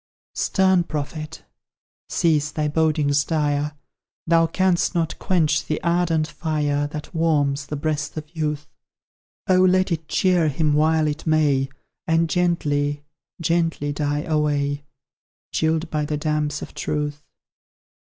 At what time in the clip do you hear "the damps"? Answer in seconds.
16.05-16.63